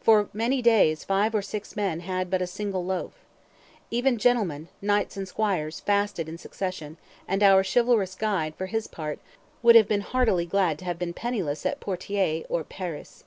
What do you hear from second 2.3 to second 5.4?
a "single loaf." Even gentlemen, knights and